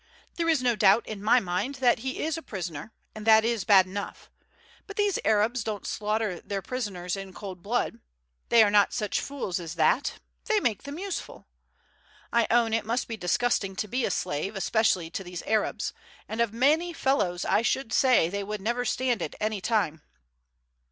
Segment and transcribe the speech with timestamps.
[0.33, 3.65] There is no doubt in my mind that he is a prisoner, and that is
[3.65, 4.31] bad enough;
[4.87, 7.99] but these Arabs don't slaughter their prisoners in cold blood,
[8.49, 10.13] they are not such fools as that,
[10.45, 11.45] they make them useful.
[12.33, 15.93] I own it must be disgusting to be a slave, especially to these Arabs,
[16.27, 20.01] and of many fellows I should say they would never stand it any time.